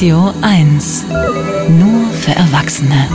Radio 0.00 0.32
1. 0.40 1.04
Nur 1.68 2.08
für 2.12 2.30
Erwachsene. 2.30 3.06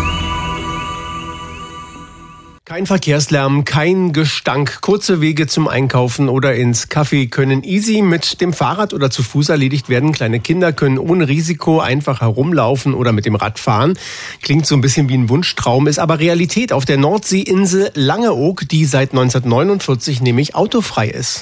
Kein 2.64 2.86
Verkehrslärm, 2.86 3.66
kein 3.66 4.14
Gestank. 4.14 4.82
Kurze 4.82 5.20
Wege 5.20 5.48
zum 5.48 5.68
Einkaufen 5.68 6.30
oder 6.30 6.54
ins 6.54 6.88
Café 6.88 7.28
können 7.28 7.64
easy 7.64 8.04
mit 8.04 8.40
dem 8.40 8.54
Fahrrad 8.54 8.94
oder 8.94 9.10
zu 9.10 9.24
Fuß 9.24 9.50
erledigt 9.50 9.90
werden. 9.90 10.12
Kleine 10.12 10.40
Kinder 10.40 10.74
können 10.74 11.00
ohne 11.00 11.28
Risiko 11.28 11.80
einfach 11.80 12.22
herumlaufen 12.22 12.94
oder 12.94 13.14
mit 13.14 13.26
dem 13.26 13.34
Rad 13.34 13.58
fahren. 13.58 13.98
Klingt 14.44 14.68
so 14.68 14.76
ein 14.76 14.82
bisschen 14.82 15.10
wie 15.10 15.18
ein 15.18 15.28
Wunschtraum, 15.28 15.88
ist 15.88 15.98
aber 15.98 16.20
Realität 16.20 16.72
auf 16.72 16.86
der 16.86 16.98
Nordseeinsel 16.98 17.90
Langeoog, 17.96 18.70
die 18.70 18.86
seit 18.86 19.10
1949 19.10 20.22
nämlich 20.22 20.54
autofrei 20.54 21.08
ist. 21.10 21.42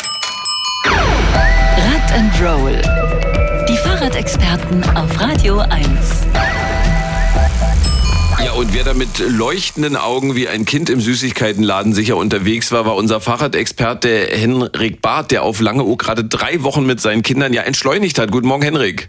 Rad 0.86 2.14
and 2.14 2.32
Roll. 2.42 3.33
Fahrradexperten 4.04 4.84
auf 4.98 5.18
Radio 5.18 5.60
1. 5.60 5.72
Ja, 8.44 8.52
und 8.52 8.74
wer 8.74 8.84
da 8.84 8.94
mit 8.94 9.20
leuchtenden 9.20 9.96
Augen 9.96 10.36
wie 10.36 10.50
ein 10.50 10.66
Kind 10.66 10.90
im 10.90 11.00
Süßigkeitenladen 11.00 11.94
sicher 11.94 12.18
unterwegs 12.18 12.74
war, 12.74 12.86
war 12.86 12.96
unser 12.98 13.22
Fahrradexperte 13.22 14.28
Henrik 14.30 15.02
Barth, 15.02 15.32
der 15.32 15.44
auf 15.44 15.62
Langeoog 15.62 16.00
gerade 16.00 16.26
drei 16.26 16.64
Wochen 16.64 16.86
mit 16.86 17.00
seinen 17.00 17.24
Kindern 17.24 17.54
ja 17.54 17.62
entschleunigt 17.62 18.20
hat. 18.20 18.30
Guten 18.30 18.48
Morgen, 18.48 18.64
Henrik. 18.64 19.08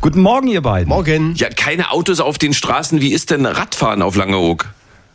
Guten 0.00 0.20
Morgen, 0.20 0.48
ihr 0.48 0.62
beiden. 0.62 0.88
Morgen. 0.88 1.36
Ja, 1.36 1.48
keine 1.48 1.92
Autos 1.92 2.18
auf 2.18 2.36
den 2.36 2.54
Straßen. 2.54 3.00
Wie 3.00 3.12
ist 3.12 3.30
denn 3.30 3.46
Radfahren 3.46 4.02
auf 4.02 4.16
Langeoog? 4.16 4.66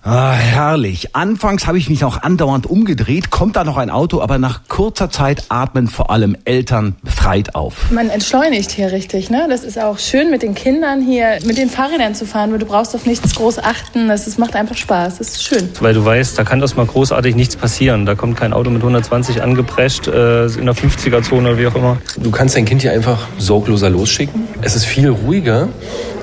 Ah, 0.02 0.32
herrlich. 0.32 1.14
Anfangs 1.14 1.68
habe 1.68 1.78
ich 1.78 1.90
mich 1.90 2.00
noch 2.00 2.24
andauernd 2.24 2.66
umgedreht, 2.66 3.32
kommt 3.32 3.58
da 3.58 3.66
noch 3.66 3.76
ein 3.76 3.90
Auto, 3.90 4.22
aber 4.22 4.38
nach 4.38 4.62
kurzer 4.70 5.10
Zeit 5.10 5.44
atmen 5.50 5.90
vor 5.90 6.10
allem 6.10 6.38
Eltern 6.46 6.96
befreit 7.04 7.54
auf. 7.54 7.92
Man 7.92 8.10
entschleunigt 8.10 8.72
hier 8.72 8.94
richtig, 8.94 9.30
ne? 9.30 9.48
Das 9.50 9.66
ist 9.66 9.78
auch 9.78 10.00
schön 10.00 10.32
mit 10.32 10.42
den 10.42 10.56
Kindern 10.56 11.02
hier 11.02 11.40
mit 11.44 11.58
den 11.58 11.70
Fahrrädern 11.70 12.16
zu 12.16 12.26
fahren, 12.26 12.54
weil 12.54 12.60
du 12.60 12.66
brauchst 12.66 12.96
auf 12.96 13.06
nichts 13.06 13.36
groß 13.36 13.60
achten. 13.60 14.08
Das 14.08 14.26
ist, 14.26 14.40
macht 14.40 14.56
einfach 14.56 14.78
Spaß. 14.78 15.18
Das 15.18 15.32
ist 15.32 15.44
schön. 15.44 15.68
Weil 15.82 15.94
du 15.94 16.06
weißt, 16.06 16.40
da 16.40 16.46
kann 16.46 16.62
erstmal 16.62 16.86
großartig 16.86 17.36
nichts 17.36 17.58
passieren. 17.58 18.06
Da 18.06 18.16
kommt 18.16 18.38
kein 18.38 18.54
Auto 18.54 18.70
mit 18.70 18.82
120 18.82 19.44
angeprescht, 19.44 20.08
äh, 20.08 20.46
in 20.46 20.66
der 20.66 20.76
50er-Zone 20.76 21.50
oder 21.50 21.58
wie 21.58 21.68
auch 21.68 21.76
immer. 21.76 21.98
Du 22.16 22.32
kannst 22.32 22.56
dein 22.56 22.64
Kind 22.64 22.84
hier 22.84 22.94
einfach 22.94 23.28
sorgloser 23.38 23.90
losschicken. 23.90 24.48
Es 24.62 24.76
ist 24.76 24.86
viel 24.86 25.10
ruhiger. 25.10 25.70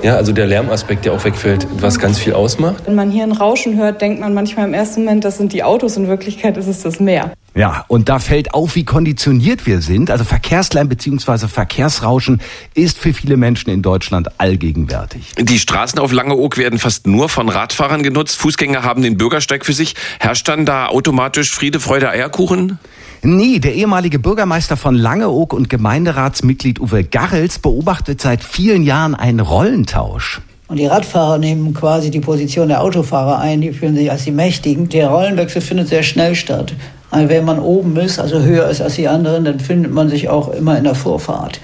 Ja, 0.03 0.15
also 0.15 0.31
der 0.31 0.45
Lärmaspekt, 0.45 1.05
der 1.05 1.13
auch 1.13 1.25
wegfällt, 1.25 1.67
was 1.79 1.97
ganz 1.97 2.19
viel 2.19 2.33
ausmacht. 2.33 2.83
Wenn 2.85 2.93
man 2.93 3.09
hier 3.09 3.23
ein 3.23 3.31
Rauschen 3.31 3.77
hört, 3.77 3.99
denkt 3.99 4.19
man 4.19 4.33
manchmal 4.33 4.67
im 4.67 4.75
ersten 4.75 5.05
Moment, 5.05 5.25
das 5.25 5.37
sind 5.37 5.53
die 5.53 5.63
Autos. 5.63 5.97
In 5.97 6.07
Wirklichkeit 6.07 6.55
ist 6.55 6.67
es 6.67 6.83
das 6.83 6.99
Meer. 6.99 7.31
Ja, 7.57 7.85
und 7.87 8.07
da 8.07 8.19
fällt 8.19 8.53
auf, 8.53 8.75
wie 8.75 8.85
konditioniert 8.85 9.65
wir 9.65 9.81
sind. 9.81 10.11
Also 10.11 10.23
Verkehrslärm 10.23 10.89
bzw. 10.89 11.47
Verkehrsrauschen 11.47 12.39
ist 12.75 12.99
für 12.99 13.13
viele 13.13 13.35
Menschen 13.35 13.71
in 13.71 13.81
Deutschland 13.81 14.39
allgegenwärtig. 14.39 15.31
Die 15.39 15.57
Straßen 15.57 15.97
auf 15.97 16.11
Langeoog 16.11 16.57
werden 16.57 16.77
fast 16.77 17.07
nur 17.07 17.29
von 17.29 17.49
Radfahrern 17.49 18.03
genutzt. 18.03 18.37
Fußgänger 18.37 18.83
haben 18.83 19.01
den 19.01 19.17
Bürgersteig 19.17 19.65
für 19.65 19.73
sich. 19.73 19.95
Herrscht 20.19 20.47
dann 20.47 20.67
da 20.67 20.85
automatisch 20.85 21.49
Friede, 21.49 21.79
Freude, 21.79 22.09
Eierkuchen? 22.09 22.77
Nee, 23.23 23.57
der 23.57 23.73
ehemalige 23.73 24.19
Bürgermeister 24.19 24.77
von 24.77 24.93
Langeoog 24.93 25.53
und 25.53 25.67
Gemeinderatsmitglied 25.67 26.79
Uwe 26.79 27.03
Garrels 27.03 27.57
beobachtet 27.57 28.21
seit 28.21 28.43
vielen 28.43 28.83
Jahren 28.83 29.15
einen 29.15 29.39
Rollentausch. 29.39 30.41
Und 30.67 30.77
die 30.77 30.85
Radfahrer 30.85 31.39
nehmen 31.39 31.73
quasi 31.73 32.11
die 32.11 32.19
Position 32.19 32.67
der 32.67 32.81
Autofahrer 32.81 33.39
ein, 33.39 33.61
die 33.61 33.71
fühlen 33.71 33.95
sich 33.95 34.11
als 34.11 34.25
die 34.25 34.31
Mächtigen. 34.31 34.89
Der 34.89 35.07
Rollenwechsel 35.07 35.61
findet 35.61 35.87
sehr 35.87 36.03
schnell 36.03 36.35
statt. 36.35 36.73
Also 37.09 37.29
wenn 37.29 37.45
man 37.45 37.59
oben 37.59 37.95
ist, 37.97 38.19
also 38.19 38.41
höher 38.41 38.69
ist 38.69 38.81
als 38.81 38.95
die 38.95 39.07
anderen, 39.07 39.45
dann 39.45 39.59
findet 39.59 39.93
man 39.93 40.09
sich 40.09 40.29
auch 40.29 40.49
immer 40.49 40.77
in 40.77 40.83
der 40.83 40.95
Vorfahrt. 40.95 41.59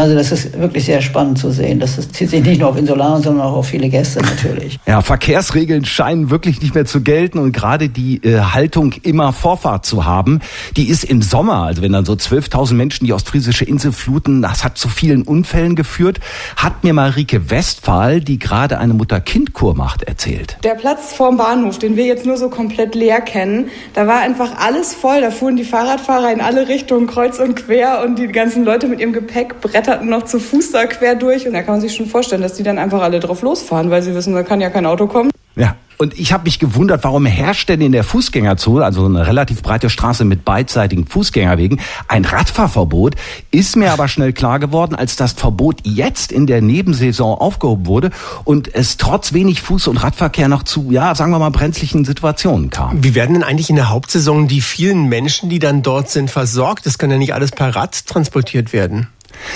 Also 0.00 0.14
das 0.14 0.32
ist 0.32 0.58
wirklich 0.58 0.86
sehr 0.86 1.02
spannend 1.02 1.38
zu 1.38 1.50
sehen. 1.50 1.78
Das 1.78 1.96
zieht 2.12 2.30
sich 2.30 2.42
nicht 2.42 2.58
nur 2.58 2.70
auf 2.70 2.78
Insularen, 2.78 3.22
sondern 3.22 3.46
auch 3.46 3.56
auf 3.56 3.66
viele 3.66 3.90
Gäste 3.90 4.22
natürlich. 4.22 4.78
Ja, 4.86 5.02
Verkehrsregeln 5.02 5.84
scheinen 5.84 6.30
wirklich 6.30 6.62
nicht 6.62 6.74
mehr 6.74 6.86
zu 6.86 7.02
gelten 7.02 7.38
und 7.38 7.52
gerade 7.52 7.90
die 7.90 8.16
äh, 8.24 8.40
Haltung 8.40 8.94
immer 9.02 9.34
Vorfahrt 9.34 9.84
zu 9.84 10.06
haben, 10.06 10.40
die 10.78 10.88
ist 10.88 11.04
im 11.04 11.20
Sommer, 11.20 11.64
also 11.64 11.82
wenn 11.82 11.92
dann 11.92 12.06
so 12.06 12.14
12.000 12.14 12.72
Menschen 12.72 13.04
die 13.04 13.12
ostfriesische 13.12 13.66
Insel 13.66 13.92
fluten, 13.92 14.40
das 14.40 14.64
hat 14.64 14.78
zu 14.78 14.88
vielen 14.88 15.20
Unfällen 15.20 15.76
geführt, 15.76 16.18
hat 16.56 16.82
mir 16.82 16.94
Marike 16.94 17.50
Westphal, 17.50 18.22
die 18.22 18.38
gerade 18.38 18.78
eine 18.78 18.94
Mutter-Kind-Kur 18.94 19.74
macht, 19.74 20.04
erzählt. 20.04 20.56
Der 20.64 20.76
Platz 20.76 21.12
vorm 21.12 21.36
Bahnhof, 21.36 21.78
den 21.78 21.96
wir 21.96 22.06
jetzt 22.06 22.24
nur 22.24 22.38
so 22.38 22.48
komplett 22.48 22.94
leer 22.94 23.20
kennen, 23.20 23.68
da 23.92 24.06
war 24.06 24.20
einfach 24.20 24.56
alles 24.58 24.94
voll. 24.94 25.20
Da 25.20 25.30
fuhren 25.30 25.56
die 25.56 25.64
Fahrradfahrer 25.64 26.32
in 26.32 26.40
alle 26.40 26.68
Richtungen 26.68 27.06
kreuz 27.06 27.38
und 27.38 27.54
quer 27.54 28.02
und 28.02 28.18
die 28.18 28.28
ganzen 28.28 28.64
Leute 28.64 28.88
mit 28.88 29.00
ihrem 29.00 29.12
Gepäck 29.12 29.60
bretterten 29.90 30.08
noch 30.08 30.24
zu 30.24 30.38
Fuß 30.38 30.72
da 30.72 30.86
quer 30.86 31.14
durch. 31.14 31.46
Und 31.46 31.54
da 31.54 31.62
kann 31.62 31.74
man 31.74 31.80
sich 31.80 31.94
schon 31.94 32.06
vorstellen, 32.06 32.42
dass 32.42 32.54
die 32.54 32.62
dann 32.62 32.78
einfach 32.78 33.02
alle 33.02 33.20
drauf 33.20 33.42
losfahren, 33.42 33.90
weil 33.90 34.02
sie 34.02 34.14
wissen, 34.14 34.34
da 34.34 34.42
kann 34.42 34.60
ja 34.60 34.70
kein 34.70 34.86
Auto 34.86 35.06
kommen. 35.06 35.30
Ja, 35.56 35.74
und 35.98 36.18
ich 36.18 36.32
habe 36.32 36.44
mich 36.44 36.60
gewundert, 36.60 37.02
warum 37.02 37.26
herrscht 37.26 37.68
denn 37.68 37.80
in 37.80 37.92
der 37.92 38.04
Fußgängerzone, 38.04 38.84
also 38.84 39.04
eine 39.04 39.26
relativ 39.26 39.62
breite 39.62 39.90
Straße 39.90 40.24
mit 40.24 40.44
beidseitigen 40.44 41.06
Fußgängerwegen, 41.06 41.80
ein 42.06 42.24
Radfahrverbot? 42.24 43.16
Ist 43.50 43.76
mir 43.76 43.92
aber 43.92 44.06
schnell 44.06 44.32
klar 44.32 44.60
geworden, 44.60 44.94
als 44.94 45.16
das 45.16 45.32
Verbot 45.32 45.80
jetzt 45.82 46.30
in 46.30 46.46
der 46.46 46.62
Nebensaison 46.62 47.36
aufgehoben 47.36 47.86
wurde 47.86 48.10
und 48.44 48.72
es 48.72 48.96
trotz 48.96 49.32
wenig 49.32 49.58
Fuß- 49.58 49.88
und 49.88 49.96
Radverkehr 49.98 50.48
noch 50.48 50.62
zu, 50.62 50.90
ja, 50.90 51.14
sagen 51.16 51.32
wir 51.32 51.40
mal, 51.40 51.50
brenzlichen 51.50 52.04
Situationen 52.04 52.70
kam. 52.70 53.02
Wie 53.02 53.16
werden 53.16 53.34
denn 53.34 53.42
eigentlich 53.42 53.70
in 53.70 53.76
der 53.76 53.90
Hauptsaison 53.90 54.46
die 54.46 54.60
vielen 54.60 55.08
Menschen, 55.08 55.50
die 55.50 55.58
dann 55.58 55.82
dort 55.82 56.08
sind, 56.08 56.30
versorgt? 56.30 56.86
Das 56.86 56.96
kann 56.96 57.10
ja 57.10 57.18
nicht 57.18 57.34
alles 57.34 57.50
per 57.50 57.74
Rad 57.74 58.06
transportiert 58.06 58.72
werden. 58.72 59.08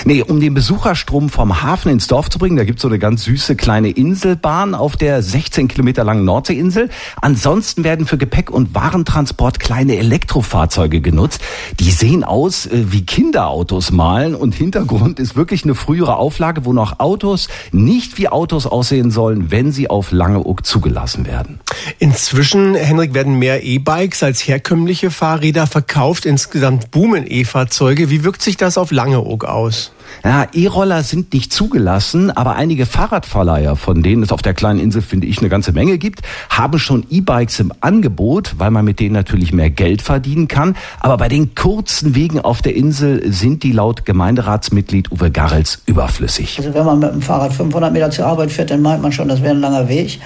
Nee, 0.03 0.21
um 0.21 0.39
den 0.39 0.53
Besucherstrom 0.53 1.29
vom 1.29 1.61
Hafen 1.61 1.91
ins 1.91 2.07
Dorf 2.07 2.29
zu 2.29 2.39
bringen, 2.39 2.57
da 2.57 2.63
gibt's 2.63 2.81
so 2.81 2.87
eine 2.87 2.99
ganz 2.99 3.23
süße 3.23 3.55
kleine 3.55 3.89
Inselbahn 3.89 4.75
auf 4.75 4.97
der 4.97 5.21
16 5.21 5.67
Kilometer 5.67 6.03
langen 6.03 6.25
Nordseeinsel. 6.25 6.89
Ansonsten 7.21 7.83
werden 7.83 8.05
für 8.05 8.17
Gepäck 8.17 8.49
und 8.49 8.75
Warentransport 8.75 9.59
kleine 9.59 9.97
Elektrofahrzeuge 9.97 11.01
genutzt. 11.01 11.41
Die 11.79 11.91
sehen 11.91 12.23
aus 12.23 12.65
äh, 12.65 12.91
wie 12.91 13.05
Kinderautos 13.05 13.91
malen 13.91 14.35
und 14.35 14.55
Hintergrund 14.55 15.19
ist 15.19 15.35
wirklich 15.35 15.63
eine 15.63 15.75
frühere 15.75 16.17
Auflage, 16.17 16.65
wo 16.65 16.73
noch 16.73 16.99
Autos 16.99 17.47
nicht 17.71 18.17
wie 18.17 18.27
Autos 18.27 18.65
aussehen 18.65 19.11
sollen, 19.11 19.51
wenn 19.51 19.71
sie 19.71 19.89
auf 19.89 20.11
Langeoog 20.11 20.65
zugelassen 20.65 21.25
werden. 21.25 21.59
Inzwischen, 21.99 22.75
Henrik, 22.75 23.13
werden 23.13 23.39
mehr 23.39 23.63
E-Bikes 23.63 24.23
als 24.23 24.47
herkömmliche 24.47 25.11
Fahrräder 25.11 25.67
verkauft. 25.67 26.25
Insgesamt 26.25 26.91
boomen 26.91 27.25
E-Fahrzeuge. 27.27 28.09
Wie 28.09 28.23
wirkt 28.23 28.41
sich 28.41 28.57
das 28.57 28.77
auf 28.77 28.91
Langeoog 28.91 29.45
aus? 29.45 29.74
Ja, 30.23 30.47
E-Roller 30.53 31.03
sind 31.03 31.33
nicht 31.33 31.53
zugelassen, 31.53 32.31
aber 32.31 32.55
einige 32.55 32.85
Fahrradverleiher, 32.85 33.75
von 33.75 34.01
denen 34.01 34.23
es 34.23 34.31
auf 34.31 34.41
der 34.41 34.53
kleinen 34.53 34.79
Insel, 34.79 35.01
finde 35.01 35.27
ich, 35.27 35.39
eine 35.39 35.49
ganze 35.49 35.71
Menge 35.71 35.97
gibt, 35.97 36.21
haben 36.49 36.79
schon 36.79 37.05
E-Bikes 37.09 37.59
im 37.59 37.71
Angebot, 37.81 38.55
weil 38.57 38.71
man 38.71 38.85
mit 38.85 38.99
denen 38.99 39.13
natürlich 39.13 39.53
mehr 39.53 39.69
Geld 39.69 40.01
verdienen 40.01 40.47
kann. 40.47 40.75
Aber 40.99 41.17
bei 41.17 41.27
den 41.27 41.53
kurzen 41.53 42.15
Wegen 42.15 42.39
auf 42.39 42.61
der 42.61 42.75
Insel 42.75 43.31
sind 43.31 43.61
die 43.63 43.71
laut 43.71 44.05
Gemeinderatsmitglied 44.05 45.11
Uwe 45.11 45.29
Garrels 45.29 45.83
überflüssig. 45.85 46.57
Also 46.57 46.73
wenn 46.73 46.85
man 46.85 46.99
mit 46.99 47.11
dem 47.11 47.21
Fahrrad 47.21 47.53
500 47.53 47.93
Meter 47.93 48.09
zur 48.09 48.25
Arbeit 48.25 48.51
fährt, 48.51 48.71
dann 48.71 48.81
meint 48.81 49.01
man 49.01 49.11
schon, 49.11 49.27
das 49.27 49.41
wäre 49.41 49.53
ein 49.53 49.61
langer 49.61 49.87
Weg. 49.89 50.19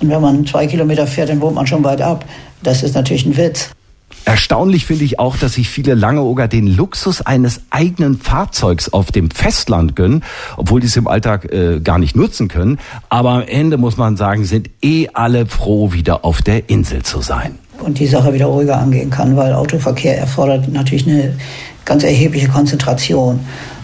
Und 0.00 0.10
wenn 0.10 0.20
man 0.20 0.46
zwei 0.46 0.66
Kilometer 0.66 1.06
fährt, 1.06 1.30
dann 1.30 1.40
wohnt 1.40 1.54
man 1.54 1.66
schon 1.66 1.84
weit 1.84 2.02
ab. 2.02 2.24
Das 2.62 2.82
ist 2.82 2.94
natürlich 2.94 3.24
ein 3.26 3.36
Witz. 3.36 3.70
Erstaunlich 4.24 4.86
finde 4.86 5.04
ich 5.04 5.18
auch, 5.18 5.36
dass 5.36 5.54
sich 5.54 5.68
viele 5.68 5.94
Langeoger 5.94 6.46
den 6.46 6.66
Luxus 6.66 7.22
eines 7.22 7.62
eigenen 7.70 8.18
Fahrzeugs 8.18 8.92
auf 8.92 9.10
dem 9.10 9.30
Festland 9.30 9.96
gönnen, 9.96 10.22
obwohl 10.56 10.80
die 10.80 10.86
es 10.86 10.96
im 10.96 11.08
Alltag 11.08 11.52
äh, 11.52 11.80
gar 11.80 11.98
nicht 11.98 12.16
nutzen 12.16 12.48
können. 12.48 12.78
Aber 13.08 13.30
am 13.30 13.42
Ende 13.42 13.76
muss 13.76 13.96
man 13.96 14.16
sagen, 14.16 14.44
sind 14.44 14.70
eh 14.82 15.08
alle 15.14 15.46
froh, 15.46 15.92
wieder 15.92 16.24
auf 16.24 16.42
der 16.42 16.68
Insel 16.68 17.02
zu 17.02 17.20
sein. 17.20 17.58
Und 17.80 17.98
die 17.98 18.06
Sache 18.06 18.34
wieder 18.34 18.46
ruhiger 18.46 18.76
angehen 18.76 19.10
kann, 19.10 19.36
weil 19.36 19.54
Autoverkehr 19.54 20.18
erfordert 20.18 20.68
natürlich 20.68 21.06
eine 21.06 21.34
ganz 21.84 22.04
erhebliche 22.04 22.48
Konzentration. 22.48 23.40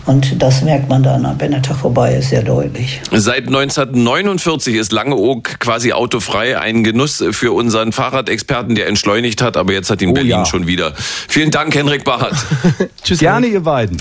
Und 0.06 0.40
das 0.40 0.62
merkt 0.62 0.88
man 0.88 1.02
dann, 1.02 1.28
wenn 1.38 1.50
der 1.50 1.62
Tag 1.62 1.78
vorbei 1.78 2.14
ist, 2.14 2.30
sehr 2.30 2.42
deutlich. 2.42 3.00
Seit 3.10 3.48
1949 3.48 4.76
ist 4.76 4.92
Langeoog 4.92 5.58
quasi 5.58 5.92
autofrei. 5.92 6.58
Ein 6.58 6.84
Genuss 6.84 7.24
für 7.32 7.52
unseren 7.52 7.90
Fahrradexperten, 7.90 8.76
der 8.76 8.86
entschleunigt 8.86 9.42
hat, 9.42 9.56
aber 9.56 9.72
jetzt 9.72 9.90
hat 9.90 10.00
ihn 10.02 10.10
Oh 10.10 10.14
Berlin 10.14 10.30
ja. 10.30 10.44
schon 10.44 10.68
wieder. 10.68 10.92
Vielen 10.96 11.50
Dank, 11.50 11.74
Henrik 11.74 12.04
Barth. 12.04 12.46
Tschüss. 13.02 13.18
Gerne, 13.18 13.48
ihr 13.48 13.60
beiden. 13.60 14.00